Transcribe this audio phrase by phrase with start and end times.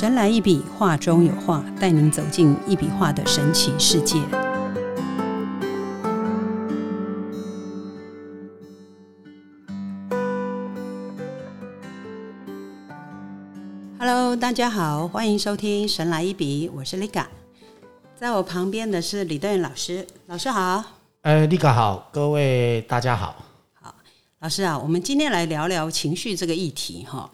[0.00, 4.18] 神来一笔，画中有画，带您走进一笔画的神奇世界。
[13.98, 17.26] Hello，大家好，欢迎收听《神来一笔》，我是 Liga，
[18.18, 20.82] 在我旁边的是李德元老师，老师好。
[21.20, 23.36] 呃，Liga 好，各位大家好。
[24.38, 27.30] 老师啊，我们今天来聊聊情绪这个议题哈。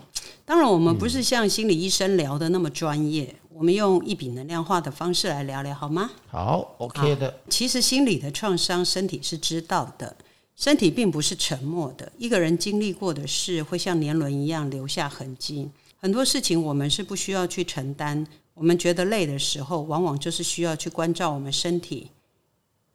[0.47, 6.13] 当然，我们不是像心理医生聊的那么专业，我们用一笔能量化的方式来聊聊好吗？
[6.29, 7.41] 好，OK 的。
[7.51, 10.17] 其实心理的创伤，身体是知道的，
[10.55, 12.13] 身体并不是沉默的。
[12.17, 15.69] 一个人经历过的事，会像年轮一样留下痕迹。
[15.97, 18.25] 很多事情我们是不需要去承担。
[18.55, 22.13] 我们觉得累的时候，往往就是需要去关照我们身体、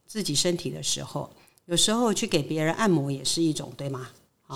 [0.08, 1.30] 自己身体的时候。
[1.66, 4.08] 有时候去给别人按摩也是一种，对吗？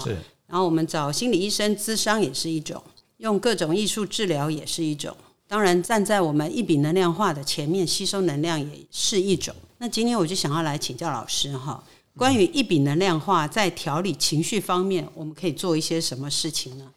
[0.02, 0.18] 是。
[0.48, 2.82] 然后我们找心理医生咨商也是一种，
[3.18, 5.16] 用各种艺术治疗也是一种。
[5.48, 9.56] 当然，站在我们一笔能量化的前面吸收能量也是一种。
[9.78, 11.84] 那今天我就想要来请教老师哈，
[12.18, 16.92] 关于一笔能量化在调理情绪方面，我们可以做一些什么事情呢？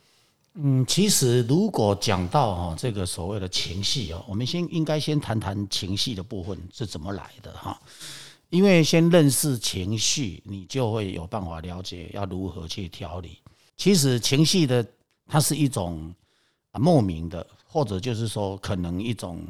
[0.54, 7.78] 嗯，其实如果讲到哈这个所谓的情绪哦，我们先应该先谈谈情绪的部分是怎么来的哈。
[8.50, 13.36] 因为先认识情绪，你就会有办法了解要如何去调理。
[13.76, 14.84] 其实情绪的
[15.28, 16.12] 它是一种
[16.72, 19.46] 啊莫名的，或者就是说可能一种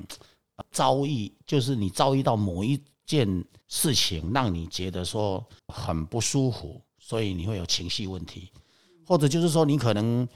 [0.70, 8.50] 遭遇，就是你遭遇到某一件事情，让你觉得说很不舒服，所以你会有情绪问题，
[9.06, 10.28] 或者就是说你可能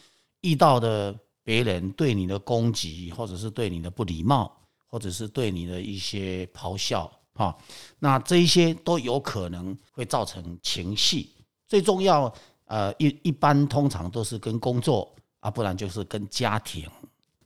[0.42, 7.10] 遇到的别人对你的攻击，或者是对你的不礼貌，或者是对你的一些咆哮。
[7.34, 7.56] 哈，
[7.98, 11.30] 那这一些都有可能会造成情绪。
[11.66, 12.32] 最重要，
[12.66, 15.10] 呃，一一般通常都是跟工作
[15.42, 16.88] 啊，不然就是跟家庭，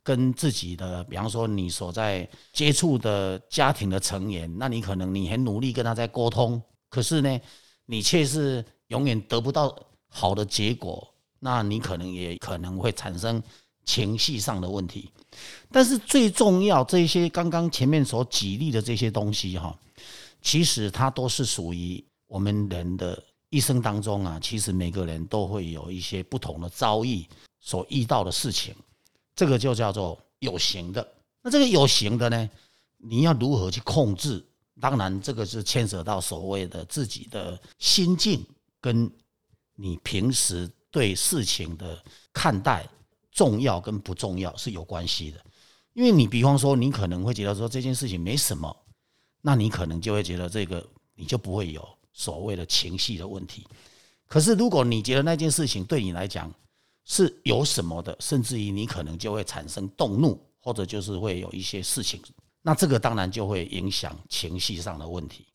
[0.03, 7.41] 跟自己的，比方说你所在接触的家庭的成员，那你可能你很努力跟他在沟通，可是呢，
[7.87, 9.75] 你却是永远得不到
[10.07, 13.41] 好的结果，那你可能也可能会产生
[13.83, 15.11] 情绪上的问题。
[15.71, 19.75] 但是最重要，这些刚刚前面所举例的这些东西哈，
[20.43, 24.39] 其实它都是属于我们人的一生当中啊。
[24.39, 27.25] 其实每个人都会有一些不同的遭遇
[27.67, 28.73] 所遇到的事情，
[29.35, 31.05] 这个就叫做有形的。
[31.41, 32.49] 那这个有形的呢，
[32.95, 34.41] 你要如何去控制？
[34.79, 38.41] 当然，这个是牵涉到所谓的自己的心境，
[38.79, 39.11] 跟
[39.75, 42.01] 你平时对事情的
[42.31, 42.87] 看待。
[43.31, 45.39] 重要跟不重要是有关系的，
[45.93, 48.75] 因为你比方说，你可能会觉得说这件事情没什么，
[49.41, 50.83] 那你可能就会觉得这个
[51.13, 53.67] 你就不会有所谓的情绪的问题。
[54.25, 56.51] 可是如果你觉得那件事情对你来讲
[57.09, 62.21] 是有什么的，甚至于你可能就会产生动怒，或者就是会有一些事情，
[62.61, 65.47] 那这个当然就会影响情绪上的问题。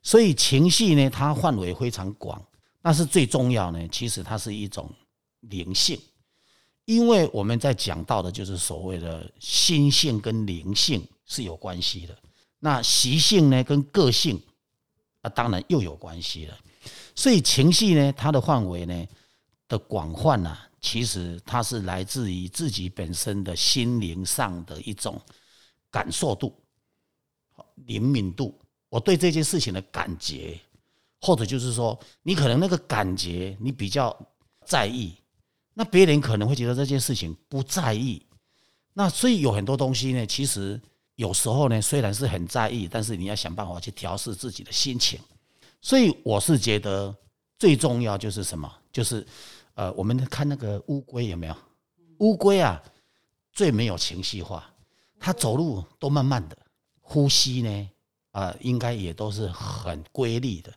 [0.00, 2.40] 所以情绪呢，它范围非常广，
[2.80, 4.88] 但是最重要呢，其实它是一种
[5.40, 5.98] 灵性。
[6.84, 12.16] 因为我们在讲到的就是所谓的心性跟灵性是有关系的，
[12.60, 14.40] 那习性呢跟个性
[15.20, 16.58] 啊，当然又有关系了。
[17.14, 19.06] 所以情绪呢，它的范围呢
[19.72, 25.18] 的广泛呢，其实它是来自于自己本身的心灵上的一种
[25.90, 26.54] 感受度、
[27.86, 28.54] 灵敏度。
[28.90, 30.60] 我对这件事情的感觉，
[31.22, 34.14] 或者就是说，你可能那个感觉你比较
[34.66, 35.14] 在意。
[35.72, 38.22] 那别人可能会觉得这件事情不在意，
[38.92, 40.78] 那所以有很多东西呢，其实
[41.14, 45.18] 有时候呢，虽然是很在意，但是你要想办法去调试自己的心情。
[45.80, 47.16] 所以我是觉得
[47.58, 48.70] 最重要就是什么？
[48.92, 49.26] 就是
[49.74, 51.56] 呃，我们看那个乌龟有没有？
[52.18, 52.82] 乌龟啊，
[53.52, 54.64] 最没有情绪化，
[55.18, 56.56] 它走路都慢慢的，
[57.00, 57.90] 呼吸呢
[58.32, 60.72] 啊，应该也都是很规律的。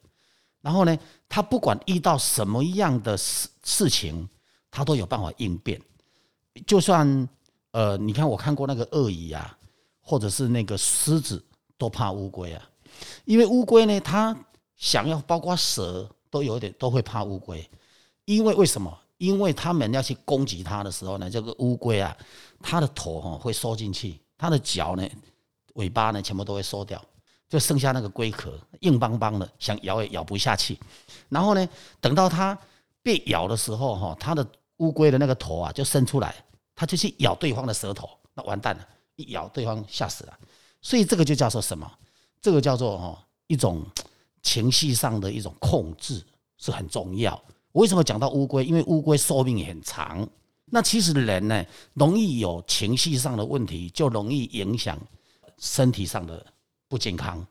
[0.62, 0.98] 然后呢，
[1.30, 4.28] 它不管遇到什么样的事事情。
[4.72, 5.82] 他都有办法应变，
[6.68, 7.30] 就算
[7.72, 9.58] 呃，你看我看过那个鳄鱼啊，
[10.02, 11.42] 或者是那个狮子，
[11.78, 12.70] 都怕乌龟啊，
[13.24, 14.38] 因为乌龟呢，它
[14.76, 17.66] 想要包括蛇都有点都会怕乌龟，
[18.26, 18.96] 因为为什么？
[19.18, 22.16] 因为他们要去攻击它的时候呢，这个乌龟啊，
[22.62, 25.08] 它的头哈会缩进去，它的脚呢、
[25.76, 27.02] 尾巴呢全部都会缩掉，
[27.48, 30.78] 就剩下那个龟壳硬邦邦的，想咬也咬不下去。
[31.30, 31.70] 然后呢，
[32.02, 32.58] 等到它
[33.02, 34.46] 被咬的时候哈，它的
[34.78, 36.36] 乌龟的那个头啊，就伸出来，
[36.76, 38.86] 它就去咬对方的舌头，那完蛋了，
[39.16, 40.38] 一咬对方吓死了。
[40.82, 41.90] 所以这个就叫做什么？
[42.42, 43.18] 这个叫做哦
[43.48, 43.82] 一种
[44.44, 46.22] 情绪上的一种控制
[46.58, 47.42] 是很重要。
[47.76, 48.64] 为什么讲到乌龟？
[48.64, 50.28] 因为乌龟寿命很长，
[50.66, 54.98] 那其实人呢，容易有情绪上的问题，就容易影响
[55.58, 56.46] 身体上的
[56.88, 57.46] 不健康。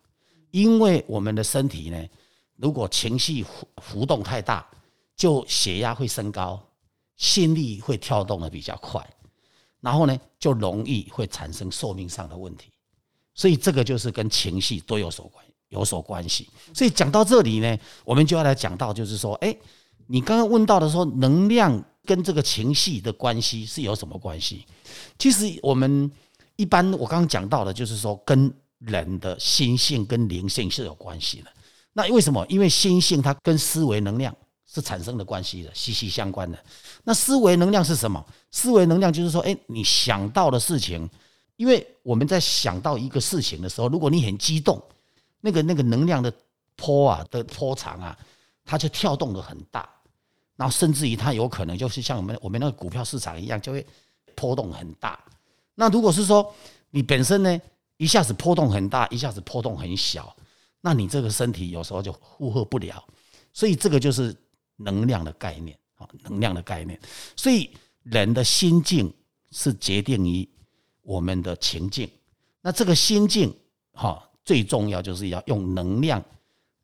[0.50, 2.02] 因为我们的身体呢，
[2.56, 4.66] 如果情绪浮浮动太大，
[5.14, 6.58] 就血压会升高，
[7.16, 9.06] 心率会跳动的比较快，
[9.80, 12.70] 然后呢，就容易会产生寿命上的问题。
[13.34, 16.48] 所以这个就是跟情绪都有所关有所关系。
[16.72, 19.54] 所以讲到这里呢，我们就要来讲到，就是说，哎，
[20.06, 24.64] 你刚刚问到的说，能量跟这个情绪的关系是有什么关系？
[25.18, 26.10] 其实我们
[26.56, 31.50] 一般我刚刚讲到的，就是说跟人的心性跟灵性是有关系的。
[31.92, 32.44] 那为什么？
[32.48, 34.34] 因为心性它跟思维能量
[34.66, 36.58] 是产生的关系的，息息相关的。
[37.04, 38.24] 那思维能量是什么？
[38.50, 41.08] 思维能量就是说，哎，你想到的事情。
[41.56, 44.82] 因为我们在想到一个事情的时候，如果你很激动，
[45.40, 46.32] 那个那个能量的
[46.74, 48.18] 波啊的波长啊，
[48.64, 49.88] 它就跳动的很大，
[50.56, 53.86] 然后甚至于它有可能就是像我们我们那个股票市场一样，就会
[54.34, 55.18] 波动很大。
[55.74, 56.54] 那如果是说
[56.90, 57.60] 你本身呢
[57.96, 60.34] 一下子波动很大，一下子波动很小，
[60.80, 63.04] 那你这个身体有时候就负荷不了。
[63.52, 64.34] 所以这个就是
[64.76, 66.98] 能量的概念啊，能量的概念。
[67.36, 67.70] 所以
[68.02, 69.12] 人的心境
[69.50, 70.48] 是决定于。
[71.06, 72.08] 我们的情境，
[72.62, 73.54] 那这个心境
[73.92, 76.24] 哈，最重要就是要用能量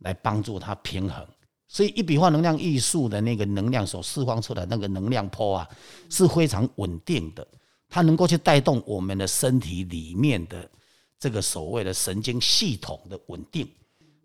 [0.01, 1.27] 来帮助它平衡。
[1.73, 5.69] 所以一笔画能量艺术的那个能量所释放出来那个能量波啊，
[6.09, 7.47] 是非常稳定的，
[7.89, 10.69] 它能够去带动我们的身体里面的
[11.17, 13.71] 这个所谓的神经系统的稳定。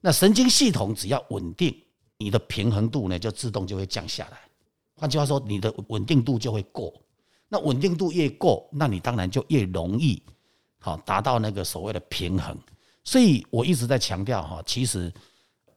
[0.01, 1.71] 那神经系统只要稳定，
[2.17, 4.39] 你的平衡度呢就自动就会降下来。
[4.95, 6.91] 换句话说，你的稳定度就会过。
[7.47, 10.19] 那稳定度越够，那你当然就越容易
[10.79, 12.57] 好达到那个所谓的平衡。
[13.03, 15.13] 所以我一直在强调哈，其实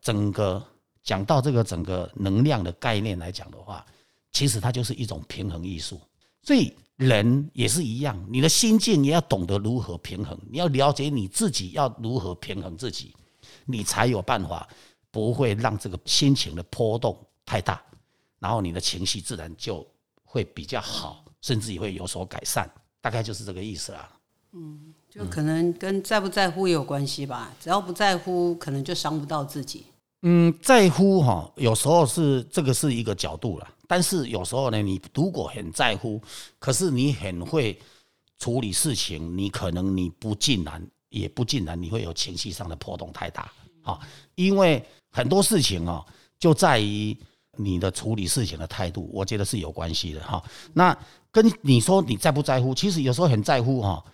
[0.01, 0.65] 整个
[1.09, 3.83] 讲到这个整个能量的概念来讲的话，
[4.31, 5.99] 其实它就是一种平衡艺术。
[6.43, 13.17] 所以人也是一样，你的心境也要懂得如何平衡，你要了解你自己要如何平衡自己，
[13.65, 14.69] 你才有办法
[15.11, 17.83] 不会让这个心情的波动太大，
[18.39, 19.87] 然后你的情绪自然就
[20.27, 21.25] 会比较好。
[21.41, 22.69] 甚至也会有所改善，
[23.01, 24.11] 大概就是这个意思啦。
[24.53, 27.55] 嗯，就可能跟在不在乎也有关系吧。
[27.61, 29.87] 只要不在乎，可能就伤不到自己。
[30.23, 33.69] 嗯，在乎哈，有时候是这个是一个角度了。
[33.87, 36.21] 但是有时候呢，你如果很在乎，
[36.59, 37.79] 可是你很会
[38.39, 43.51] 处理事情，你可能你不尽然也不尽然，你会有情绪上的波动太大。
[43.83, 43.99] 哈，
[44.35, 46.05] 因为很多事情哦，
[46.39, 47.17] 就在于
[47.57, 50.43] 你的处理事情的态度，我觉得是有关系的哈。
[50.75, 50.97] 那
[51.31, 54.05] 跟你说你在不在乎，其实有时候很在乎哈，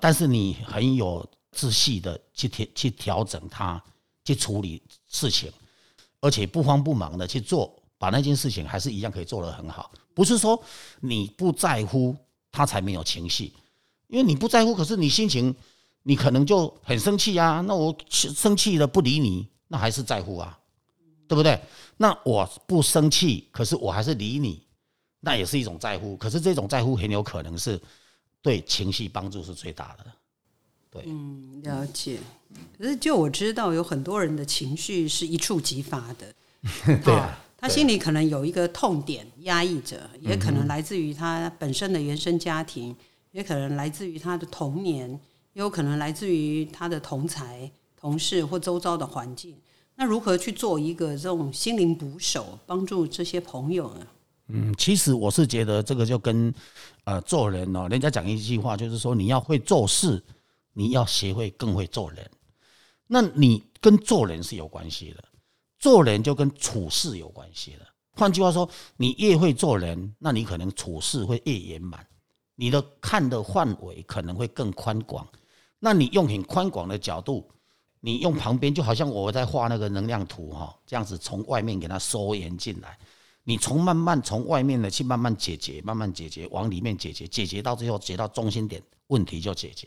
[0.00, 3.80] 但是你很有仔细的去调去调整它，
[4.24, 5.52] 去处理事情，
[6.20, 9.90] 而且不慌不忙的去做，把那件事情还是一样可以做得很好。
[10.14, 10.62] 不是说
[11.00, 12.16] 你不在乎
[12.50, 13.52] 他才没有情绪，
[14.08, 15.54] 因为你不在乎，可是你心情
[16.02, 17.60] 你可能就很生气啊。
[17.60, 20.58] 那我生气了不理你，那还是在乎啊，
[21.28, 21.60] 对不对？
[21.96, 24.62] 那我不生气，可是我还是理你。
[25.20, 27.80] 那也是一种在乎，可是这种在乎很有可能是
[28.40, 30.06] 对情绪帮助是最大的。
[30.90, 32.18] 对，嗯，了解。
[32.76, 36.34] 可是就我知道，有很多人的情绪是一触即发的。
[37.04, 42.94] 对啊，他心里可能有一个痛点压抑着，也可能来自于他本身的原生家庭，
[43.30, 45.08] 也可能来自于他的童年，
[45.52, 49.56] 也有可能来自于他的同才、同事或周遭的环境。
[49.96, 54.06] 那如何去做一个这种心灵捕手，帮助这些朋友呢？
[54.48, 56.52] 嗯，其实我是觉得这个就跟，
[57.04, 60.20] 呃，做人哦，人家讲一句话，就是说你要会做事，
[60.80, 62.30] 你要学会更会做人。
[63.06, 65.22] 那你跟做人是有关系的，
[65.78, 67.86] 做人就跟处事有关系的。
[68.12, 72.06] 换句话说，你越会做人，那你可能处事会越圆满，
[72.54, 75.28] 你的看的范围可能会更宽广。
[75.78, 77.46] 那你用很宽广的角度，
[78.00, 82.98] 你用旁边就好像我在画那个能量图哈，这样子从外面给它收延进来。
[83.44, 89.86] 你从慢慢从外面的去慢慢解决，慢慢解决，往里面解决，解决到最后，解到中心点，问题就解决。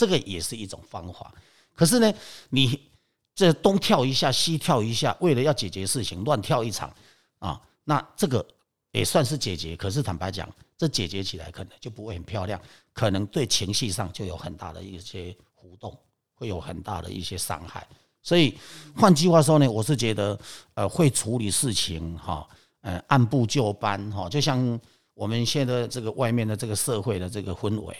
[0.00, 1.30] 这个也是一种方法。
[1.74, 2.14] 可是呢，
[2.48, 2.88] 你
[3.34, 6.90] 这东跳一下，西跳一下，为了要解决事情，乱跳一场
[7.38, 8.46] 啊，那这个
[8.92, 9.76] 也算是解决。
[9.76, 12.58] 可是坦白讲，这解决起来可能就不会很漂亮，
[12.94, 15.94] 可能对情绪上就有很大的一些浮动，
[16.34, 17.86] 会有很大的一些伤害。
[18.22, 18.56] 所以
[18.96, 20.38] 换句话说呢，我是觉得，
[20.72, 22.48] 呃，会处理事情哈。
[22.82, 24.80] 呃，按部就班哈，就像
[25.12, 27.94] 我们现在这个外面的这个社会的这个氛围，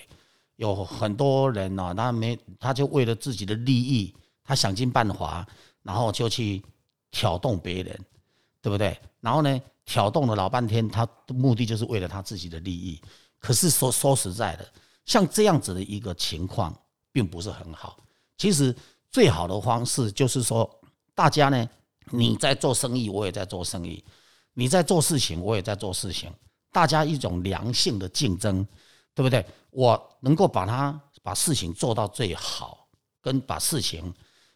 [0.60, 4.14] 有很多人呢，他没他就为了自己的利益，
[4.44, 5.46] 他想尽办法，
[5.82, 6.62] 然后就去
[7.10, 7.98] 挑动别人，
[8.60, 8.94] 对不对？
[9.22, 13.00] 然后呢，挑动了老半天，他的目的就是为了他自己的利益。
[13.38, 14.68] 可是说说实在的，
[15.06, 16.78] 像这样子的一个情况，
[17.10, 17.96] 并不是很好。
[18.36, 18.76] 其实
[19.10, 20.70] 最好的方式就是说，
[21.14, 21.66] 大家呢，
[22.10, 24.04] 你在做生意，我也在做生意；
[24.52, 26.30] 你在做事情，我也在做事情。
[26.70, 28.66] 大家一种良性的竞争，
[29.14, 29.44] 对不对？
[29.70, 32.88] 我能够把它把事情做到最好，
[33.20, 34.12] 跟把事情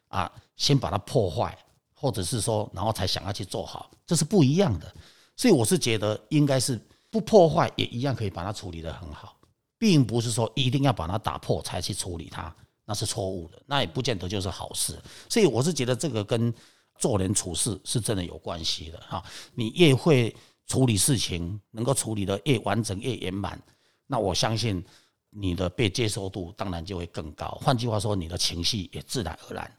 [0.09, 1.57] 啊先把它破坏，
[1.93, 4.95] 或者是说，然后才想要去做好，这是不一样的。
[5.37, 6.81] 所以我是觉得，应该是
[7.11, 9.37] 不破坏也一样可以把它处理得很好，
[9.79, 14.99] 并不是说一定要把它打破才去处理它，那是错误的，那也不见得就是好事。
[15.29, 16.53] 所以我是觉得这个跟
[16.99, 19.23] 做人处事是真的有关系的哈。
[19.55, 20.35] 你越会。
[20.67, 23.63] 处理事情能够处理的越完整越圆满，
[24.07, 24.85] 那我相信
[25.31, 27.59] 你的被接受度当然就会更高。
[27.61, 29.77] 换句话说，你的情绪也自然而然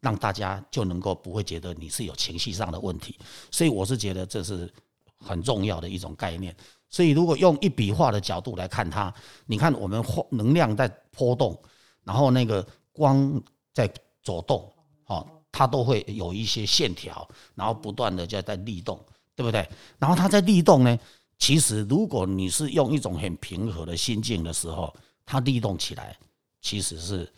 [0.00, 3.18] 让大家就能够不会觉得你是有情绪上的问题。
[3.50, 4.72] 所以我是觉得这是
[5.18, 6.56] 很重要的一种概念。
[6.88, 9.12] 所以如果用一笔画的角度来看它，
[9.46, 11.56] 你看我们能量在波动，
[12.02, 13.40] 然后那个光
[13.72, 13.88] 在
[14.22, 14.72] 走动，
[15.06, 18.98] 哦，它都会有一些线条，然后不断的就在律动。
[19.36, 19.66] 对不对？
[19.98, 20.98] 然后它在律动呢。
[21.40, 24.94] 其实，如果你是用一种很平和的心境的时候，
[25.24, 26.16] 它律动起来，
[26.60, 27.28] 其实是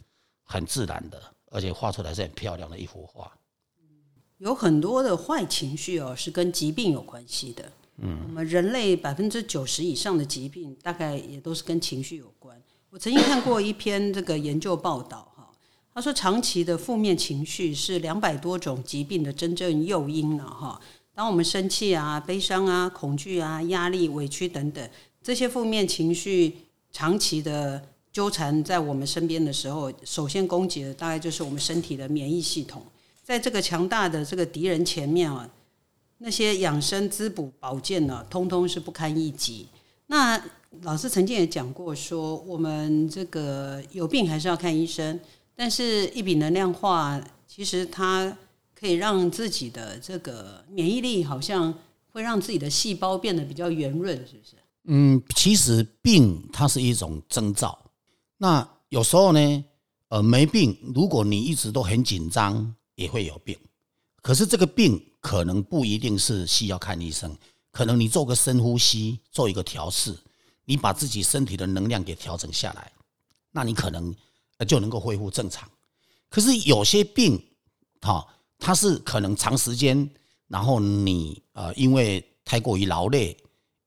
[0.42, 3.32] 很自然的，而且画出来是很漂亮的一幅画。
[4.38, 7.72] 有很多的坏情绪哦，是跟疾病有关系的。
[7.98, 12.60] 嗯，我们人类百分之九十以上的疾病，大概也都是跟情绪有关。
[12.90, 15.48] 我曾经看过一篇这个研究报道，哈，
[15.94, 20.80] 他说长期的负面情绪是两百多种疾病的真正诱因了，哈。
[21.14, 24.88] 当我们生气啊、悲伤啊、恐惧啊、压力、委屈等等
[25.22, 26.56] 这些负面情绪
[26.90, 32.82] 长期的纠缠在我们身边的时候，首先攻击的大概就是我们身体的免疫系统。
[33.22, 35.48] 在这个强大的这个敌人前面啊，
[36.18, 39.66] 那些养生滋补保健呢，通通是不堪一击。
[40.06, 40.42] 那
[40.80, 45.20] 老师曾经也讲过，说我们这个有病还是要看医生，
[45.54, 48.34] 但是一笔能量化，其实它。
[48.82, 51.72] 可以让自己的这个免疫力好像
[52.10, 54.56] 会让自己的细胞变得比较圆润，是不是？
[54.86, 57.78] 嗯，其实病它是一种征兆。
[58.38, 59.64] 那有时候呢，
[60.08, 63.56] 呃，没病，如果你一直都很紧张，也会有病。
[64.20, 67.32] 可是这个病可能不一定是需要看医生，
[67.70, 70.12] 可能你做个深呼吸，做一个调试，
[70.64, 72.90] 你把自己身体的能量给调整下来，
[73.52, 74.12] 那你可能
[74.66, 75.70] 就能够恢复正常。
[76.28, 77.40] 可是有些病，
[78.00, 78.26] 哈。
[78.64, 80.08] 它是可能长时间，
[80.46, 83.36] 然后你呃，因为太过于劳累、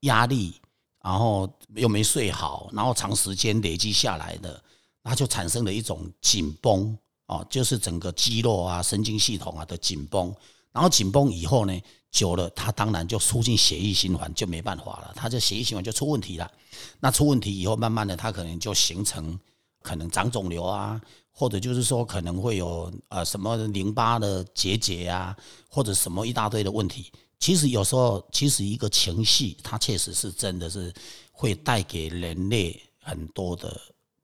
[0.02, 0.60] 压力，
[1.02, 4.62] 然后又没睡好，然后长时间累积下来的，
[5.02, 6.96] 那就产生了一种紧绷
[7.28, 10.36] 哦，就是整个肌肉啊、神经系统啊的紧绷。
[10.74, 16.52] 然后紧绷以后呢，久了它当然就促进血液循环就没办法了，它这血液循环就出问题了。
[17.00, 19.40] 那出问题以后，慢慢的它可能就形成
[19.82, 21.00] 可能长肿瘤啊。
[21.38, 25.36] 或者就是说可能会有呃什么淋巴的结节啊，
[25.70, 27.12] 或者什么一大堆的问题。
[27.38, 30.92] 其实有时候，其实一个情绪，它确实是真的是
[31.34, 33.80] 会带给人类很多的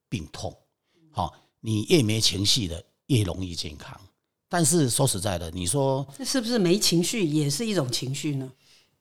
[0.08, 0.56] 病痛。
[1.12, 4.00] 好，你越没情绪的，越容易健康。
[4.48, 8.50] 但是说实在的，你说这是不是没情绪也是一种情绪呢？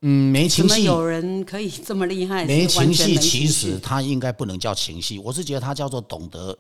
[0.03, 2.45] 嗯，没情绪，有人可以这么厉害？
[2.45, 6.59] 没情绪，其实它应该不能叫情绪，我是觉得它叫做懂得。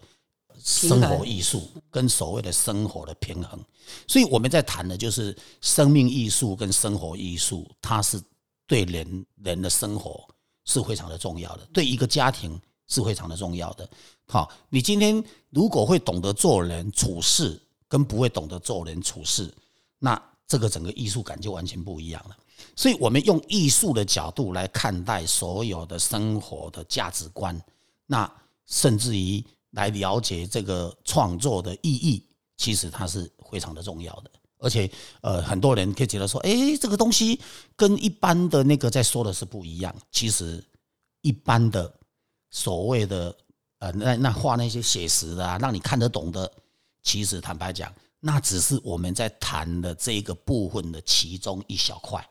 [0.63, 3.59] 生活艺术跟所谓的生活的平衡，
[4.07, 8.21] 所以我们在谈的就是生命艺术跟生活艺术，它是
[8.67, 10.29] 对人人的生活
[10.65, 13.89] 是非常的重要的，对一个家庭是非常的重要的。
[14.27, 19.53] 好，你今天如果会懂得做人处事，跟不会懂得做人处事，
[19.99, 22.37] 那这个整个艺术感就完全不一样了。
[22.77, 27.61] 所以我们用艺术的角度来看待所有的生活的价值观，
[28.07, 28.31] 那
[28.67, 29.45] 甚至于。
[29.73, 34.31] 来了解这个创作的意义，其实它是非常的重要的。
[34.63, 34.91] 而且，
[35.23, 37.41] 呃，很多人可以觉得说，哎，这个东西
[37.75, 39.95] 跟一般的那个在说的是不一样。
[40.11, 40.63] 其实，
[41.23, 41.91] 一般的
[42.51, 43.35] 所谓的
[43.79, 46.53] 呃，那那画那些写实的啊，让你看得懂的，
[47.03, 52.23] 其实坦白讲，那只是我们在谈的这个部分的其中一小块。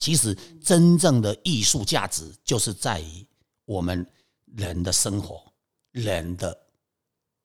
[0.00, 3.26] 其实，真正的艺术价值就是在于
[3.64, 4.06] 我们
[4.54, 5.42] 人的生活，
[5.92, 6.54] 人的。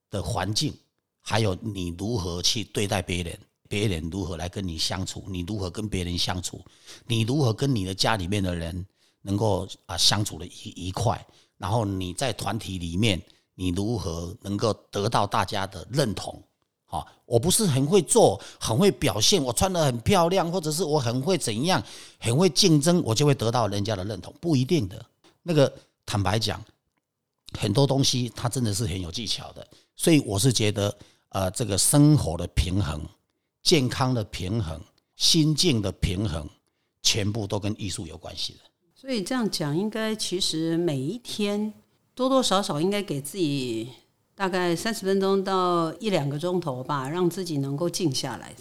[0.09, 0.73] 的环境，
[1.21, 6.63] 还有你如何去对待别人，别人如何来跟你相处，你如何跟别人相处，
[7.07, 8.85] 你如何跟你的家里面的人
[9.21, 11.25] 能够啊相处的愉愉快，
[11.57, 13.21] 然后你在团体里面，
[13.55, 16.41] 你如何能够得到大家的认同，
[16.85, 21.83] 啊，我不是很会做，很会表现，我穿的很漂亮，或者是我很会怎样，
[22.19, 25.03] 很会竞争，我就会得到人家的认同，不一定的。
[25.41, 25.73] 那个
[26.05, 26.63] 坦白讲，
[27.57, 30.95] 很多东西它真的是很有技巧的，所以我是觉得，
[31.29, 33.01] 呃，这个生活的平衡、
[33.63, 34.79] 健康的平衡、
[35.15, 36.47] 心境的平衡，
[37.01, 38.59] 全部都跟艺术有关系的。
[38.93, 41.73] 所以这样讲，应该其实每一天
[42.13, 43.87] 多多少少应该给自己
[44.33, 48.53] 大概三十分钟到一两个钟头吧，让自己能够静下来。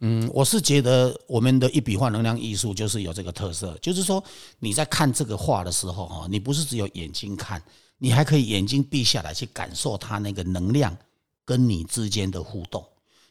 [0.00, 4.22] 嗯，我是觉得我们的一笔画能量艺术就是有这个特色，就是说
[4.58, 7.62] 你在看这个画的时候哈，你不是只有眼睛看，
[7.98, 10.96] 你还可以眼睛闭下来去感受它那个能量
[11.44, 12.84] 跟你之间的互动。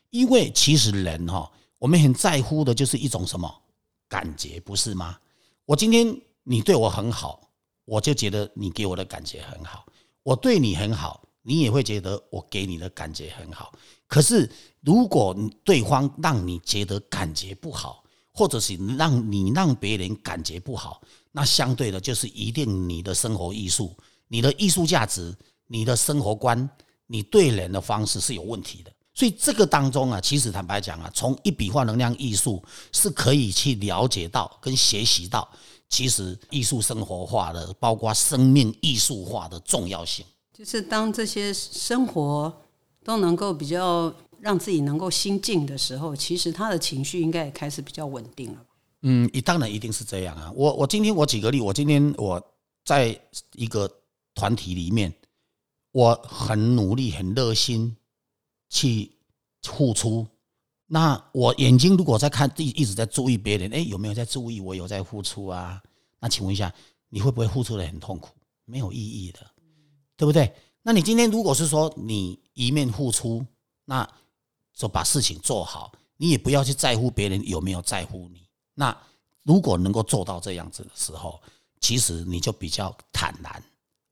[0.10, 3.54] 因为其实人哈，我们很在乎的就是一种什么
[4.08, 5.18] 感觉，不是吗？
[5.66, 6.16] 我今天。
[6.48, 7.50] 你对我很好，
[7.86, 9.84] 我就觉得你给我的感觉很好。
[10.22, 13.74] 我对你很好，你也会觉得我给你的感觉很好。
[14.06, 14.48] 可是，
[14.82, 25.34] 如果对方让你觉得感觉不好，或者是让你让别人感觉不好，那相对的就是一定你的生活艺术、你的艺术价值、
[25.68, 26.70] 你的生活观、
[27.08, 28.92] 你对人的方式是有问题的。
[29.14, 35.48] 所以，这个当中啊，其实坦白讲啊，从一笔画能量艺术是可以去了解到跟学习到。
[35.88, 42.52] 其实艺术生活化的，包括生命艺术化的重要性，就是当这些生活
[43.04, 48.58] 都能够比较让自己能够心静的时候，其实他的情绪应该也开始比较稳定了。
[49.04, 50.52] 嗯，你当然一定是这样啊。
[50.56, 52.42] 我我今天我举个例，我今天我
[52.84, 53.18] 在
[53.54, 53.90] 一个
[54.36, 55.12] 团体里面，
[55.92, 57.98] 我很努力、很热心
[58.70, 59.12] 去
[59.64, 60.28] 付出。
[60.86, 65.82] 那我眼睛如果在看，一一直在注意别人，哎，有没有在注意我有在付出啊？
[66.20, 66.72] 那请问一下，
[67.10, 68.30] 你会不会付出的很痛苦？
[68.66, 69.40] 没有意义的，
[70.16, 70.54] 对不对？
[70.84, 73.44] 那你今天如果是说你一面付出，
[73.86, 74.08] 那
[74.74, 78.48] 说把事情做好，你也不要去在乎别人有没有在乎你。
[78.74, 78.96] 那
[79.44, 81.42] 如果能够做到这样子的时候，
[81.80, 83.64] 其实你就比较坦然，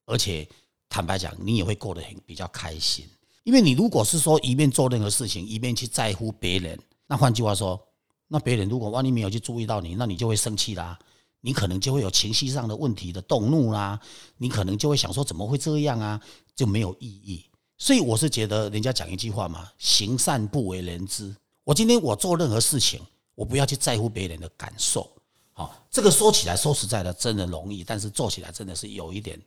[0.05, 0.47] 而且
[0.89, 3.05] 坦白讲，你也会过得很比较开心。
[3.43, 7.79] 因为你如果是说一面做任何事情，一面去在乎别人，那换句话说，
[8.27, 10.97] 那别人如果万一没有去注意到你，那你就会生气啦，
[11.41, 13.99] 你可能就会有情绪上的问题的动怒啦，
[14.37, 16.21] 你可能就会想说怎么会这样啊，
[16.55, 17.45] 就没有意义。
[17.77, 21.35] 所以我是觉得人家讲一句话嘛，行善不为人知。
[21.65, 23.01] 我今天我做任何事情，
[23.35, 25.09] 我不要去在乎别人的感受。
[25.51, 29.37] 好，这个说起来说实在的，真的容易，但是做起来真的是有一点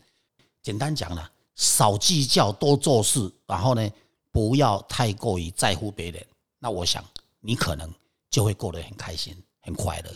[0.67, 1.31] 简单讲了。
[1.55, 3.89] 少计较，多做事，然后呢，
[4.33, 6.21] 不要太过于在乎别人。
[6.59, 7.05] 那我想，
[7.41, 7.89] 你可能
[8.29, 10.11] 就会过得很开心、很快乐。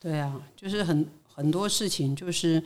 [0.00, 2.64] 对啊，就是很很多事情，就是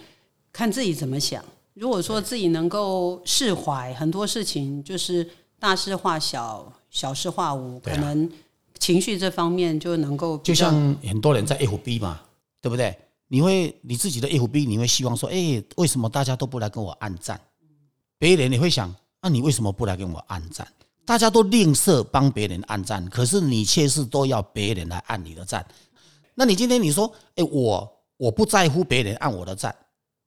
[0.52, 1.44] 看自己怎么想。
[1.74, 8.30] 如果说自己能够释怀，很多事情就是大事化小，小事化无，可能
[8.78, 10.38] 情绪这方面就能够。
[10.38, 12.22] 就像很多人在 FB 嘛，
[12.60, 12.96] 对不对？
[13.28, 17.40] 你会你自己的 FB，你会希望说，哎，为什么大家都不来跟我按赞？
[18.18, 20.66] 别人你会想，那你为什么不来跟我按赞？
[21.04, 25.66] 大家都吝啬帮别人按赞，可是你却是都要别人来按你的赞。
[26.34, 29.74] 那你今天你说，哎，我我不在乎别人按我的赞，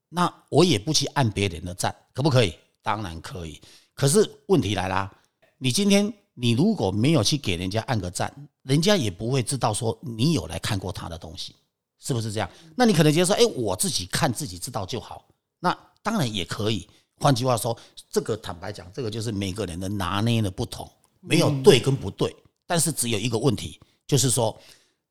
[0.08, 2.54] 那我也不去按别人的赞，可不可以？
[2.82, 3.60] 当然可以。
[3.94, 5.12] 可是问题来啦，
[5.58, 11.54] 你今天你如果没有去给人家按个赞，人家也不会知道说你有来看过他的东西，
[12.00, 12.50] 是不是这样？
[12.76, 15.24] 那你可能觉得说，哎，我自己看自己知道就好。
[15.60, 16.88] 那当然也可以。
[17.22, 17.78] 换句话说，
[18.10, 22.34] 这个坦白讲，这个就是每个人的拿捏的不同，没有对跟不对，
[22.66, 24.58] 但是只有一个问题，就是说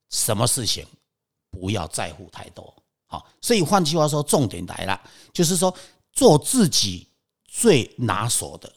[0.09, 0.83] 什么事情
[1.51, 2.73] 不要在乎太多。
[3.05, 4.99] 好，所以换句话说，重点来了，
[5.31, 5.71] 就是说
[6.11, 7.07] 做自己
[7.45, 8.71] 最拿手的，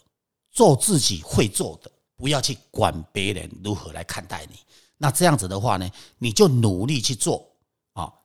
[0.50, 4.58] 做自己会做的，不要去管别人如何来看待你。
[4.98, 7.51] 那这样子的话呢，你就努力去做啊，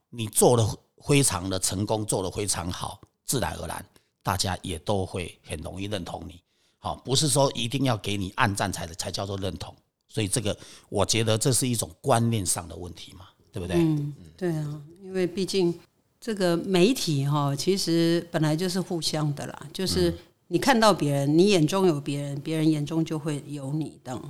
[0.09, 0.67] 你做的
[1.05, 3.85] 非常的成功，做的非常好，自然而然。
[4.23, 6.41] 大家也都会很容易认同你，
[6.79, 9.73] 好，不是说一定要给你暗赞才才叫做认同，
[10.09, 10.57] 所以这个
[10.89, 13.77] 我觉得这是一种观念上的问题嘛，对不对？
[13.77, 15.73] 嗯，对啊，因为毕竟
[16.19, 20.13] 这个媒体哈，其实本来就是互相的啦，就是
[20.47, 24.21] 你看到别人，你眼中有别人，别人眼中就会有你的，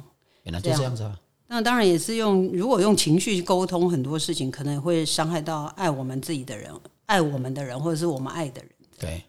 [0.43, 1.19] 原来就这样子啊。
[1.47, 6.71] 那当然也是用，如果用情绪沟通很多事情，可能会伤害到爱我们自己的人，
[7.05, 8.71] 爱我们的人，或者是我们爱的人。
[8.99, 9.23] 对。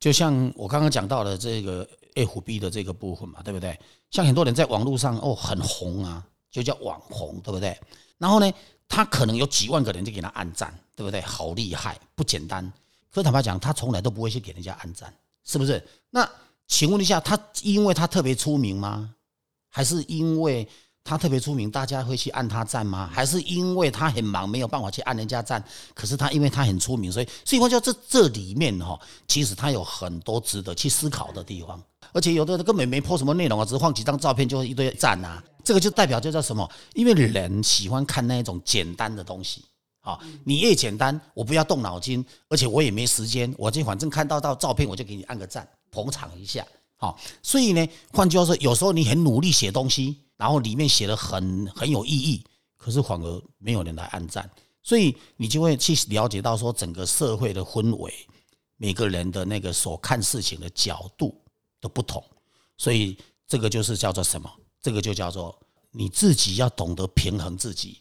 [0.00, 3.78] 就像我刚刚讲到的这个 F B 的这个部分嘛，对不对？
[4.10, 7.74] 像很多人在网络上哦很红啊，就叫网红，对不对？
[8.18, 8.52] 然后呢，
[8.86, 11.22] 他可能有几万个人就给他按赞，对不对？
[11.22, 12.70] 好厉害，不简单。
[13.10, 15.10] 可坦白讲，他从来都不会去给人家按赞，
[15.44, 15.82] 是不是？
[16.10, 16.28] 那
[16.66, 19.14] 请问一下，他因为他特别出名吗？
[19.70, 20.68] 还是因为
[21.04, 23.10] 他特别出名，大家会去按他赞吗？
[23.12, 25.62] 还是因为他很忙，没有办法去按人家赞？
[25.94, 31.78] 可是他因为他很出名，所以所以我就，这这里面哈，其实他有很多值得去思考的地方。
[32.12, 35.44] 而且有的人根本没破什么内容啊，只是放几张照片就是一堆赞啊。
[35.62, 36.66] 这个就代表就叫什么？
[36.94, 39.62] 因为人喜欢看那一种简单的东西。
[40.00, 46.64] 好，你越简单，我不要动脑筋，而且我也没时间，我就反正看到到照片，我就给你按个赞，捧场一下。
[47.04, 50.20] 好，所以呢，换句话说，有时候你很努力写东西。
[50.36, 52.42] 然后里面写的很很有意义，
[52.76, 54.50] 可是反而没有人来按赞，
[54.82, 58.12] 所以你就会去了解到说整个社会的氛围，
[58.76, 61.40] 每个人的那个所看事情的角度
[61.80, 62.22] 都不同，
[62.76, 64.50] 所以这个就是叫做什么？
[64.82, 65.56] 这个就叫做
[65.92, 67.98] 你自己要懂得平衡自己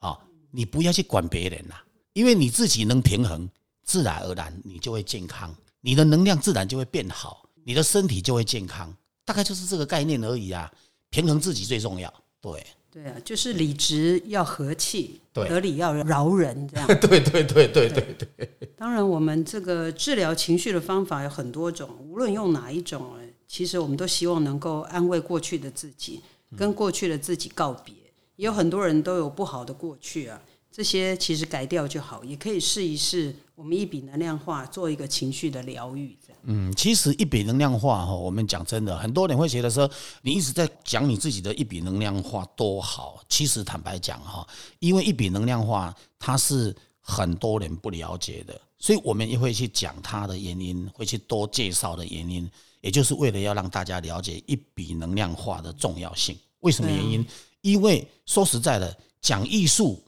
[0.00, 0.18] 啊！
[0.50, 1.76] 你不要去管别人呐，
[2.12, 3.48] 因为你自己能平衡，
[3.84, 10.72] 自然而然你就会健康，你的能量自然就会变好，你的身体就会健康，大概就是这个概念而已啊。
[11.10, 16.86] 平衡自己最重要，对对啊，就是理直要和气，对，得理要饶人，这样。
[16.98, 18.50] 对对对对对对。
[18.74, 26.22] 当然，我们这个治疗情绪的方法有很多种，无论用哪一种，其实我们都希望能够安慰过去的自己，
[26.56, 27.92] 跟过去的自己告别。
[28.36, 30.40] 也有很多人都有不好的过去啊，
[30.72, 33.34] 这些其实改掉就好，也可以试一试。
[33.58, 36.16] 我们一笔能量化，做一个情绪的疗愈。
[36.44, 39.90] 嗯，其实一笔能量化哈，我们讲真的，很多人会觉得说，
[40.22, 43.20] 你一直在讲你自己的一笔能量化多好。
[43.28, 44.46] 其实坦白讲哈，
[44.78, 52.48] 因为一笔能量化它是很多人不了解的，所以我们也会去讲它的原因，会去多介绍的原因，
[52.80, 56.38] 也就是为了要让大家了解一笔能量化的重要性。
[56.60, 57.26] 为什么原因？
[57.62, 60.00] 因为说实在的，讲艺术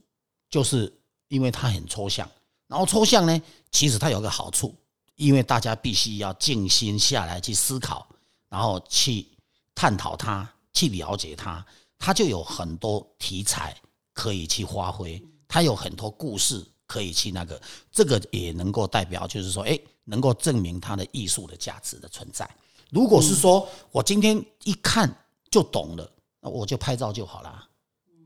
[0.49, 0.93] 就是
[1.27, 2.31] 因为它很抽象，
[2.71, 4.75] 然后抽象呢，其实它有个好处。
[5.17, 8.09] 因为大家必须要静心下来去思考，
[8.49, 9.27] 然后去
[9.75, 11.63] 探讨它，去了解它，
[11.99, 13.77] 它就有很多题材
[14.15, 17.61] 可以去发挥，它有很多故事可以去那个，
[17.93, 22.49] 这个也能够代表，就是说，哎，能够证明它的艺术的价值的存在。
[22.89, 25.15] 如果是说我今天一看
[25.51, 27.69] 就懂了，那我就拍照就好了，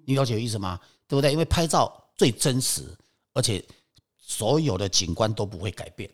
[0.07, 0.79] 你了解意思吗？
[1.09, 1.33] 对不对？
[1.33, 2.97] 因为拍照最真实，
[3.33, 3.61] 而且
[4.27, 6.11] 所有的景观都不会改变。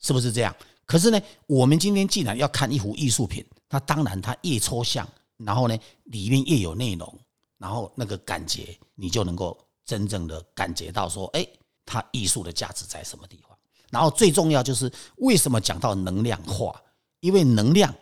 [0.00, 0.54] 是不是这样？
[0.84, 5.74] 可是呢，我们今天既然要看一幅艺术品，那当然它越抽象，然后呢
[6.04, 7.18] 里面越有内容，
[7.56, 11.46] 然后那个感觉你就能够真正的感觉到说，哎，
[11.86, 13.56] 它艺术的价值在什么地方？
[13.90, 16.78] 然后最重要就是为什么讲到能量化？
[17.20, 17.94] 因为能量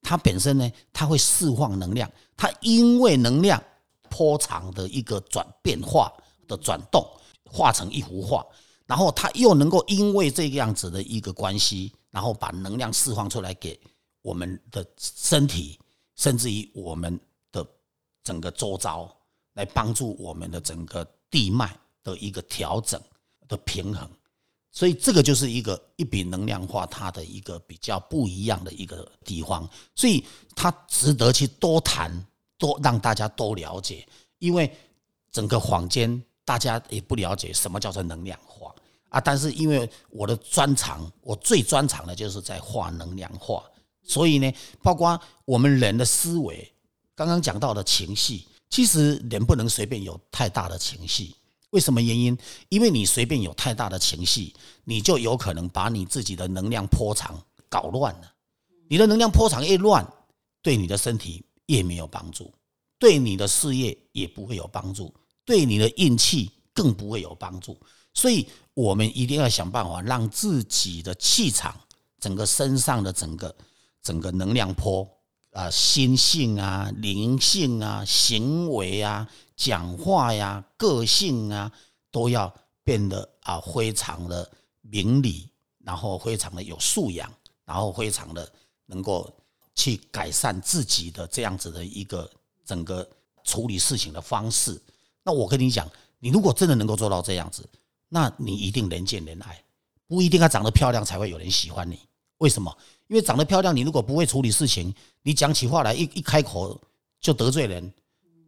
[0.00, 3.60] 它本身呢，它会释放能量，它因为能量
[4.08, 6.12] 波长的一个转变化
[6.46, 7.04] 的转动，
[7.50, 8.46] 化成一幅画。
[8.88, 13.78] 然后他又能够因为这个样子的一个关系，然后把能量释放出来给
[14.22, 15.78] 我们的身体，
[16.16, 17.20] 甚至于我们
[17.52, 17.64] 的
[18.24, 19.14] 整个周遭，
[19.52, 22.98] 来帮助我们的整个地脉的一个调整
[23.46, 24.08] 的平衡。
[24.70, 30.24] 所以这个就是一个一笔能量化它的一个比较不一样的一个地方，所以
[30.56, 32.10] 它值得去多谈，
[32.56, 34.74] 多让大家都了解，因为
[35.30, 38.74] 整个坊间大家也不了解什么叫做能量化。
[39.10, 39.18] 啊！
[39.20, 43.64] 但是因为我的专长，我最专长的就是在画能量画，
[44.02, 46.70] 所以呢，包括我们人的思维，
[47.14, 51.34] 刚刚讲到的情绪，其实人不能随便有太大的情绪。
[51.70, 52.36] 为什么原因？
[52.68, 58.32] 因为你随便有太大的情绪，你就有可能把你自己的能量波长搞乱了。
[58.88, 60.06] 你的能量波长越乱，
[60.60, 62.52] 对你的身体越没有帮助，
[62.98, 65.14] 对你的事业也不会有帮助，
[65.46, 67.80] 对你的运气更不会有帮助。
[68.12, 68.46] 所以。
[68.78, 71.74] 我们一定要想办法让自己的气场、
[72.20, 73.52] 整个身上的整个
[74.00, 75.04] 整个能量波
[75.50, 81.72] 啊、心性啊、灵性啊、行为啊、讲话呀、个性啊，
[82.12, 84.48] 都要变得啊非常的
[84.82, 87.28] 明理，然后非常的有素养，
[87.64, 88.48] 然后非常的
[88.86, 89.28] 能够
[89.74, 92.30] 去改善自己的这样子的一个
[92.64, 93.04] 整个
[93.42, 94.80] 处理事情的方式。
[95.24, 97.68] 那我跟你讲，你如果真的能够做到这样子。
[98.08, 99.62] 那你一定人见人爱，
[100.06, 101.98] 不一定要长得漂亮才会有人喜欢你。
[102.38, 102.76] 为什么？
[103.08, 106.80] 因为长得漂亮，你如果不会处理事情，你讲起话来一一开口
[107.20, 107.92] 就得罪人，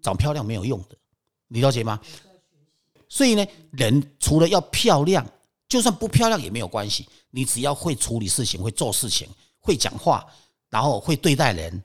[0.02, 0.96] 长漂亮没有用的，
[1.48, 2.00] 你了解吗？
[3.08, 5.26] 所以呢，人除了要漂亮，
[5.68, 10.24] 就算不漂亮也没有关系，你只要会处理事情、会做事情、会讲话，
[10.68, 11.82] 然后会对待人，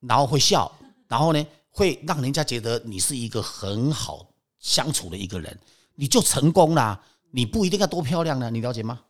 [0.00, 0.70] 然后会笑，
[1.08, 4.26] 然后呢，会让人家觉得你是一个很好
[4.60, 5.58] 相处的一个人。
[5.96, 7.00] 你就成功啦！
[7.32, 9.00] 你不一定要多漂亮呢，你了解吗？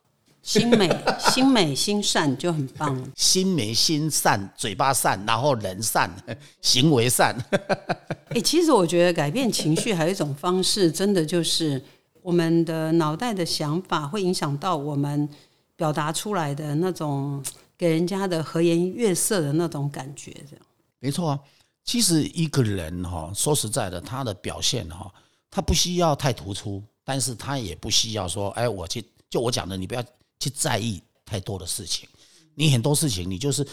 [0.41, 3.11] 心美、 心美、心善就很棒。
[3.15, 6.09] 心美心善，嘴巴善，然后人善，
[6.61, 7.35] 行为善。
[8.31, 11.81] 哎，其实我觉得改变情绪还有一种方式，真的就是
[12.21, 15.27] 我们的脑袋的想法会影响到我们
[15.75, 17.43] 表达出来的那种
[17.77, 20.31] 给人家的和颜悦色的那种感觉。
[20.49, 20.65] 这样
[20.99, 21.39] 没错啊。
[21.83, 25.09] 其实一个人哈，说实在的，他的表现哈，
[25.49, 30.03] 他不需要太突出，但是他也不需要说，哎，我去就我讲的，你不要。
[30.39, 32.07] 去在意太多的事情，
[32.53, 33.67] 你很多事情你就是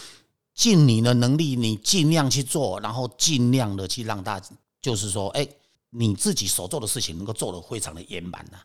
[0.55, 4.41] 尽你的能力，你尽量去做，然后尽量的去让大，
[4.81, 5.47] 就是说，哎，
[5.91, 8.57] 你自己所做的事情能够做得非常的圆满呐。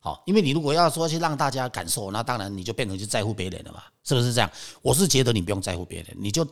[0.00, 4.50] 好，因为你如果要说去让大家感受，那当然你就变成去在乎别人了嘛，是不是这样？
[4.82, 6.44] 我是觉得你不用在乎别人，你就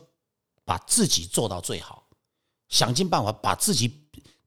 [0.63, 2.07] 把自己做到最好，
[2.69, 4.02] 想尽办法把自己。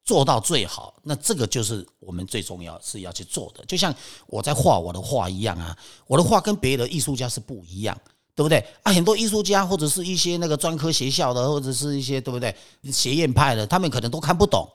[0.06, 3.64] 做到最好，那这个就是我们最重要是要去做的。
[3.66, 3.92] 就像
[4.28, 7.98] 我在画我的画一样啊，我的画跟别的艺术家是不一样，
[8.32, 8.92] 对不对啊？
[8.92, 12.54] 很多艺术家或者是一些那个专科学校的，或者是一些对不对
[12.92, 14.66] 学院派的，他们可能都看不懂。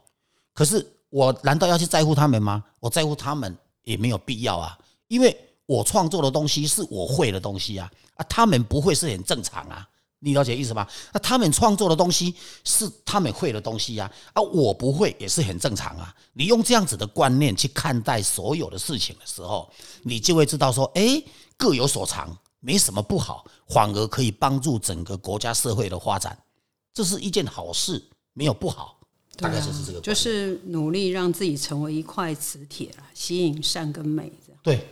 [0.54, 2.62] 可是我难道要去在乎他们吗？
[2.82, 9.88] 我在乎他们也没有必要啊，因为我创作的东西是我会的东西啊，啊，他们不会是很正常啊。
[10.24, 10.88] 你了解意思吗？
[11.12, 16.16] 那他们创作的东西是他们会的东西呀，啊，我不会也是很正常啊。
[16.34, 19.68] 你用这样子的观念去看待所有的事情的时候，
[20.04, 21.20] 你就会知道说，哎，
[21.58, 26.38] 各有所长，没什么不好，反而可以帮助整个国家社会的发展，
[26.94, 28.04] 这是一件好事，
[28.34, 29.00] 没有不好。
[29.38, 34.32] 大概就是这个，就是努力让自己成为一块磁铁吸引善跟美。
[34.62, 34.88] 对，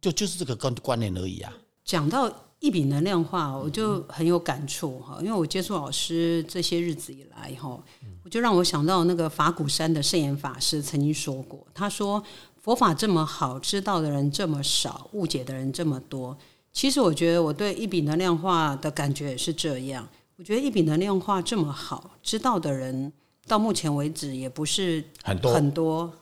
[0.00, 1.52] 就就是这个观观念而已啊。
[1.84, 2.28] 讲到。
[2.62, 7.76] 一笔能量化，我就很有感触哈，因为我接触老师这些日子以来哈，
[8.24, 12.22] 我就让我想到那个法鼓山的圣严法师曾经说过，他说
[12.62, 16.38] 佛法这么好，知道的人这么少，误解的人这么多。
[16.72, 23.12] 其实我觉得我对一笔能量化的感觉也是这样，我觉得一笔能量化这么好，知道的人
[23.48, 26.12] 到目前为止也不是很多很多，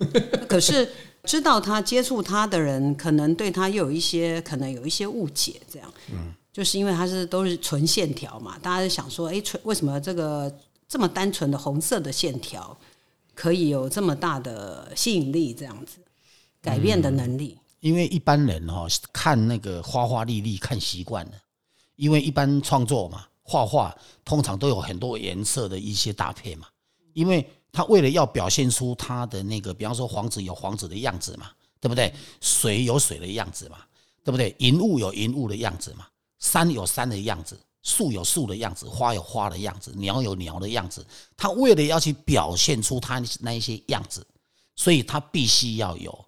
[0.49, 0.89] 可是。
[1.25, 10.51] 知道他接触他的人，可能对他又有一些可能有一些误解，这样，嗯，就是因为他是都是纯线条嘛，大家就想说，哎，纯为什么这个
[10.89, 12.77] 这么单纯的红色的线条
[13.35, 15.53] 可以有这么大的吸引力？
[15.53, 15.99] 这样子
[16.63, 17.59] 改变的能力？
[17.81, 21.33] 因为一般人哈看那个花花绿绿看习惯了，
[21.97, 26.67] 因为一般创作嘛，画画通常都有很多颜色的一些搭配嘛，
[27.13, 27.47] 因为。
[27.73, 32.13] 他为了要表现出他的那个，比方说黄子有黄子的样子嘛，对不对？
[32.41, 33.79] 水有水的样子嘛，
[34.25, 34.55] 对不对？
[34.59, 36.07] 云雾有云雾的样子嘛，
[36.39, 41.07] 山有山的样子，树有树的样子，花有花的样子，鸟有鸟的样子。
[41.37, 44.27] 他为了要去表现出他那一些样子，
[44.77, 46.27] 所以他必须要有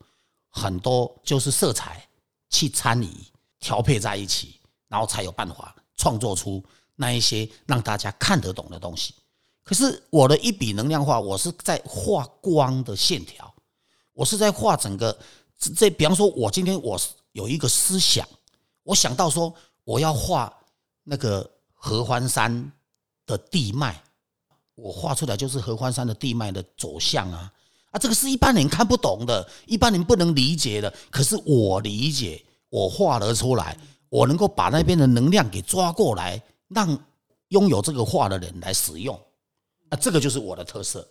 [0.49, 2.07] 很多就是色彩
[2.51, 3.11] 去参与
[3.59, 6.63] 调配在一起，然后才有办法创作出
[6.95, 9.15] 那一些让大家看得懂的东西。
[9.63, 13.55] 可是我的一笔能量画，我是在画光的线条，
[14.13, 15.17] 我是在画整个
[15.59, 15.89] 这。
[15.89, 17.01] 比方说，我今天我
[17.33, 18.27] 有一个思想，
[18.83, 20.53] 我想到说我要画
[21.05, 22.73] 那个合欢山
[23.25, 24.03] 的地脉，
[24.75, 27.53] 我画出来就是合欢山的地脉的走向啊
[27.93, 27.99] 啊！
[27.99, 30.93] 这个是一般人看不懂的，一般人不能理解的。
[31.11, 36.99] 可是我理解，我画了出来，我能够把那边的能量给抓过来，让
[37.49, 39.19] 拥有这个画的人来使用。
[39.93, 41.07] 啊这个就是我的特色，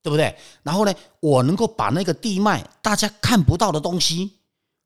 [0.00, 0.34] 对不对？
[0.62, 4.30] 然后呢，我能够把那个地脉大家看不到的东西，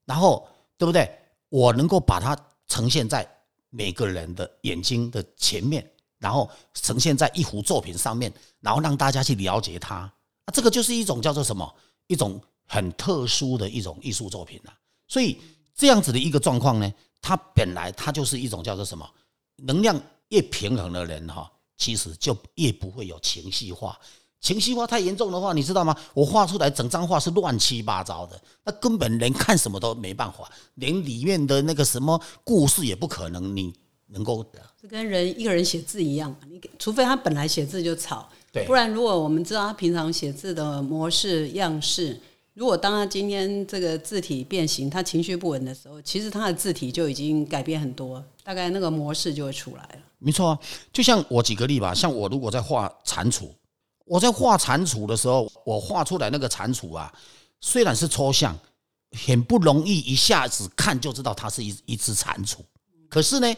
[0.06, 1.06] 然后对不对？
[1.50, 2.34] 我能够把它
[2.66, 3.28] 呈现在
[3.68, 9.96] 每个人的眼睛的前面，然后呈现在一幅作品上面，然后让大家去了解它。
[9.96, 11.74] 啊，这个就是一种叫做什么？
[12.06, 14.72] 一种很特殊的一种艺术作品啊。
[15.06, 15.38] 所以
[15.74, 19.08] 这样子的一个状况呢，它本来它就是一种叫做什么？
[19.56, 21.50] 能量越平衡的人哈。
[21.84, 23.94] 其实就越不会有情绪化，
[24.40, 25.94] 情绪化太严重的话，你知道吗？
[26.14, 33.70] 我画出来整张画是乱七八糟的，那根本连看什么都没办法，连里面的那个什么故事也不可能你
[34.06, 34.42] 能够。
[34.80, 42.18] 是跟人一个人写字一样，你除非他本来写字就草，对，不然如果我们知道他平常写字的模式样式。
[42.54, 49.98] 如果当他今天这个字体变形，他情绪不稳的时候，其实他的字体就已经改变很多，大概那个模式就会出来了。
[50.18, 50.56] 没错，
[50.92, 53.48] 就像我举个例吧，像我如果在画蟾蜍，
[54.06, 57.12] 我在画蟾蜍的时候，我画出来那个蟾蜍啊，
[57.60, 58.56] 虽然是抽象，
[59.26, 62.58] 很不容易一下子看就知道它是一一只蟾蜍，
[63.08, 63.52] 可是呢，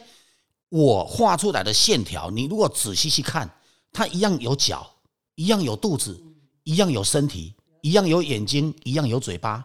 [0.70, 3.48] 我画出来的线条，你如果仔细去看，
[3.92, 4.90] 它一样有脚，
[5.34, 6.18] 一样有肚子，
[6.64, 7.52] 一样有身体。
[7.80, 9.64] 一样有眼睛，一样有嘴巴，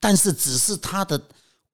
[0.00, 1.20] 但是只是它的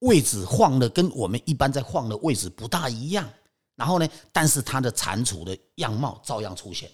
[0.00, 3.28] 位置晃的跟我们一般在晃的位置不大一样，
[3.76, 6.90] 然后呢，但是它的蟾蜍的样貌照样出现，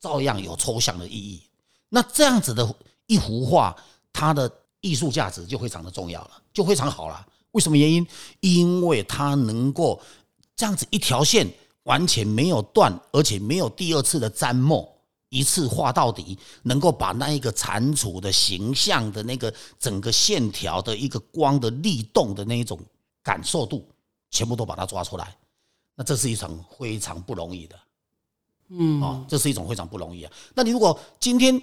[0.00, 1.42] 照样有抽象的意义。
[1.88, 2.74] 那这样子的
[3.06, 3.76] 一幅画，
[4.12, 7.26] 它的艺术价值就非常的重要了，就非常好了。
[7.52, 8.06] 为什么原因？
[8.40, 10.00] 因为它能够
[10.56, 11.46] 这样子一条线
[11.84, 14.91] 完全没有断，而且没有第二次的沾墨。
[15.32, 22.78] 一次画到底，能够把那一个蟾蜍的形象的那个整个线条的一个光的力动的那一种
[23.22, 23.88] 感受度，
[24.30, 25.34] 全部都把它抓出来。
[25.94, 27.78] 那这是一场非常不容易的，
[28.68, 30.30] 嗯，哦，这是一种非常不容易啊。
[30.54, 31.58] 那你如果今天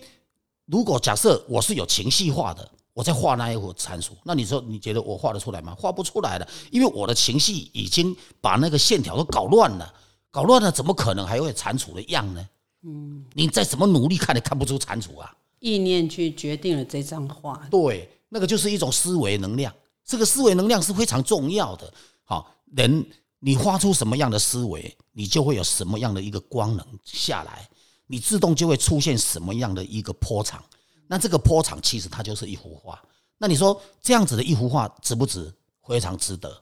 [0.65, 5.75] 如果假设我是有情绪化的，我在画那一幅蟾蜍，那你说你觉得我画得出来吗？
[5.77, 9.93] 画不出来的，因为我的情绪已经把那个线条都搞乱了，
[10.31, 12.49] 搞乱了，怎么可能还会蟾蜍的样呢？
[12.83, 15.35] 嗯，你再怎么努力看，也看不出蟾蜍啊！
[15.59, 19.73] 意念去决定了这张画，对，那个就是一种思维能量。
[20.05, 21.93] 这个思维能量是非常重要的。
[22.23, 23.05] 好，人
[23.39, 27.67] 你发出什么样的思维，你就会有什么样的一个光能下来，
[28.07, 30.63] 你自动就会出现什么样的一个波长。
[31.07, 33.01] 那这个波长其实它就是一幅画。
[33.37, 35.51] 那你说这样子的一幅画值不值？
[35.87, 36.55] 非常值得，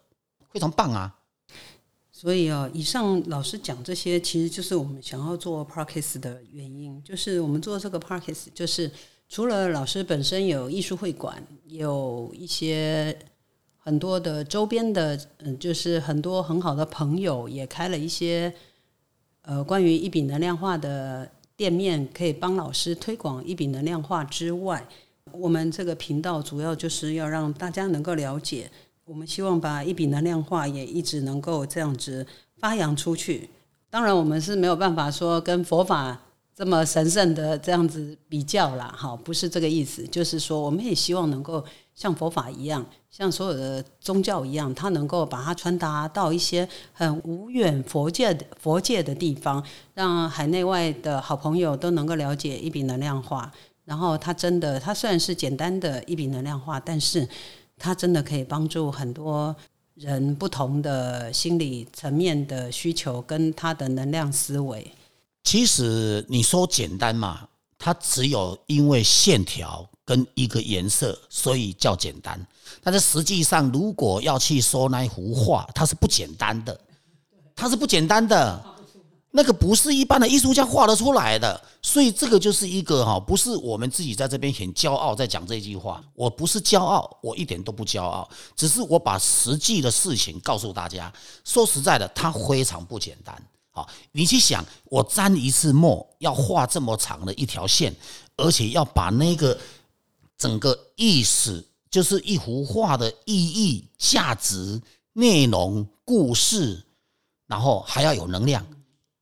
[0.49, 1.13] 非常棒啊！
[2.19, 6.99] 所以啊，以上老师讲这些，其实就是我们想要做 Parkes 的原因。
[7.03, 8.89] 就是我们做这个 Parkes，就是
[9.29, 13.15] 除了老师本身有艺术会馆，有一些
[13.77, 18.51] 很多的周边的，嗯，就是很多很好的朋友也开了一些
[19.43, 24.83] 呃关于一笔能量化的店面，可以帮老师推广一笔能量化之外，
[25.31, 28.71] 我们这个频道主要就是要让大家能够了解。
[29.07, 32.27] 我们希望把一笔能量化也一直能够这样子
[32.59, 33.49] 发扬出去。
[33.89, 36.19] 当然，我们是没有办法说跟佛法
[36.53, 40.05] 这么神圣的这样子比较啦，好，不是这个意思。
[40.07, 41.63] 就是说，我们也希望能够
[41.95, 53.49] 像佛法一样，像所有的宗教一样，它能够把它传达到一些很无远佛界的佛界的地方，让海内外的好朋友都能够了解一笔能量化。
[53.85, 57.25] 然后，它真的，它虽然是简单的一笔能量化，但是。
[57.77, 59.55] 它真的可以帮助很多
[59.93, 64.91] 人不同的心理层面的需求跟他的能量思维。
[65.43, 67.47] 其实你说简单嘛，
[67.79, 72.39] 它只有因为线条跟一个颜色，所以叫简单。
[72.83, 76.79] 但是实际上，如果要去说那一幅画，它是不简单的，
[77.55, 78.61] 它是不简单的。
[79.31, 86.03] 那个不是一般的艺术家画得出来的，所以这个就是一个哈，不是我们自己在这边很骄傲在讲这句话。
[86.13, 91.11] 我不是骄傲，我一点都不骄傲，只是我把实际的事情告诉大家。
[91.43, 93.39] 说实在的，它非常不简单。
[93.69, 97.95] 好，你去想，我沾一次墨要画这么长的一条线，
[98.37, 99.55] 而且要把那个
[100.37, 104.81] 整个意思，就是一幅画的意义、价值、
[105.13, 106.83] 内容、故事，
[107.45, 108.65] 然后还要有能量。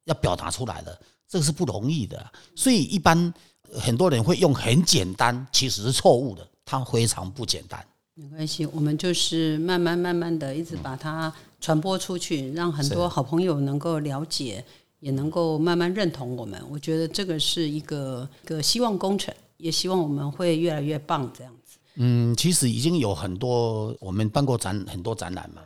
[0.06, 3.34] 要表达出来的，这个是不容易的，所以一般
[3.74, 7.84] 很多人会用很简单，其实是错误的，它非常不简单。
[8.14, 14.64] 没关系，我们就是慢慢慢慢的一直把它传播出去，让很多好朋友能够了解，
[15.00, 16.62] 也能够慢慢认同我们。
[16.70, 21.78] 我觉得这个是一个个希望工程，也希望我们会越来越棒这样子。
[21.96, 25.62] 嗯，其实已经有很多我们办过展很多展览嘛，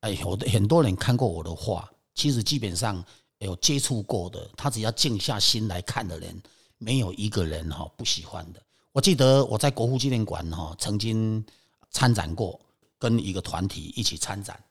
[0.00, 3.04] 哎，有的很多人看过我的画，其实基本上。
[3.46, 6.40] 有接触过的，他只要静下心来看的人，
[6.78, 8.62] 没有一个人哈不喜欢的。
[8.92, 11.44] 我记得我在国父纪念馆哈曾经
[11.90, 12.60] 参展过，
[12.98, 14.62] 跟一个团体一起参展。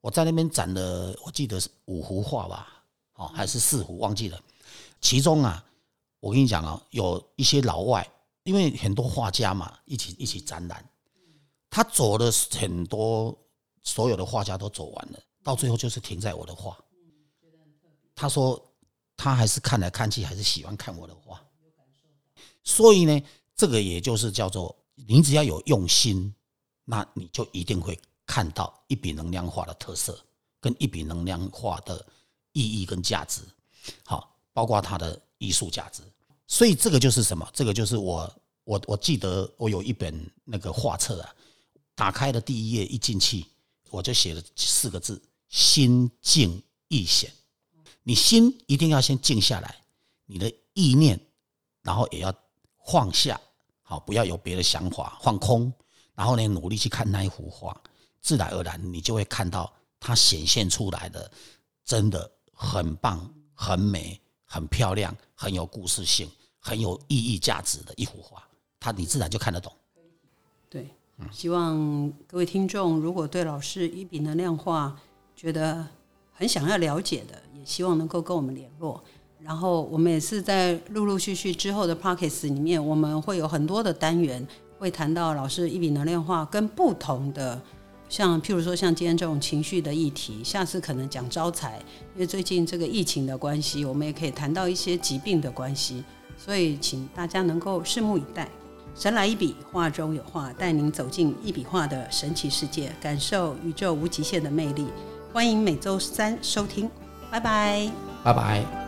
[0.00, 2.82] 我在那边展了，我记得是五幅画吧，
[3.14, 4.40] 哦还是四幅忘记了。
[5.00, 5.64] 其中啊，
[6.20, 8.08] 我跟你讲啊，有一些老外，
[8.44, 10.88] 因为很多画家嘛，一起一起展览，
[11.68, 13.36] 他走了很多，
[13.82, 16.78] 所有的画家都走完了，到最后就是停在我的画。
[18.16, 18.60] 他说，
[19.14, 21.38] 他还是看来看去还是喜欢看我的画，
[22.64, 23.22] 所以呢，
[23.54, 26.34] 这个也就是叫做，你只要有用心，
[26.86, 30.18] 那你就一定会看到一笔能量画的特色，
[30.60, 32.04] 跟一笔能量画的
[32.52, 33.42] 意义跟价值，
[34.04, 36.02] 好，包括它的艺术价值。
[36.46, 37.46] 所以这个就是什么？
[37.52, 38.34] 这个就是我
[38.64, 41.34] 我我记得我有一本那个画册啊，
[41.94, 43.44] 打开的第一页一进去，
[43.90, 45.20] 我就写了四个字：
[45.50, 47.30] 心静意显。
[48.08, 49.74] 你心一定要先静下来，
[50.26, 51.18] 你的意念，
[51.82, 52.32] 然后也要
[52.84, 53.40] 放下，
[53.82, 55.72] 好，不要有别的想法，放空，
[56.14, 57.76] 然后呢，努力去看那一幅画，
[58.20, 61.28] 自然而然你就会看到它显现出来的，
[61.84, 66.30] 真的很棒、很美、很漂亮、很有故事性、
[66.60, 68.40] 很有意义价值的一幅画，
[68.78, 69.72] 它你自然就看得懂。
[70.70, 70.88] 对，
[71.32, 74.96] 希望各位听众如果对老师一笔能量化
[75.34, 75.84] 觉得
[76.38, 79.02] 很想要了解的，也希望能够跟我们联络。
[79.42, 84.46] 然后我们也是在陆陆续续之后的 p o c k e t 里面，我们会有很多的单元
[84.78, 87.60] 会谈到老师一笔能量化跟不同的，
[88.08, 91.80] 像譬如说像今天这种情绪的议题，下次可能讲招财，
[92.14, 96.04] 因为最近这个疫情的关系，我们也可以谈到一些疾病的关系，
[96.36, 98.48] 所以请大家能够拭目以待。
[98.96, 104.86] 神来一笔，画中有画，带您走进一笔画的神奇世界，感受宇宙无极限的魅力。
[105.36, 106.88] 欢迎每周三收听，
[107.30, 107.90] 拜拜，
[108.24, 108.85] 拜拜。